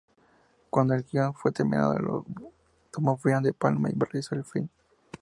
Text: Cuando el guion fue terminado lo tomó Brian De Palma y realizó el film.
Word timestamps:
Cuando 0.71 0.95
el 0.95 1.03
guion 1.03 1.35
fue 1.35 1.51
terminado 1.51 1.99
lo 1.99 2.25
tomó 2.91 3.19
Brian 3.23 3.43
De 3.43 3.53
Palma 3.53 3.91
y 3.91 3.93
realizó 3.93 4.33
el 4.33 4.43
film. 4.43 4.67